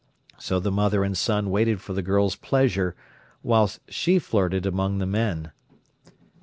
So 0.39 0.59
the 0.59 0.71
mother 0.71 1.03
and 1.03 1.15
son 1.15 1.51
waited 1.51 1.79
for 1.79 1.93
the 1.93 2.01
girl's 2.01 2.35
pleasure, 2.35 2.95
whilst 3.43 3.81
she 3.87 4.17
flirted 4.17 4.65
among 4.65 4.97
the 4.97 5.05
men. 5.05 5.51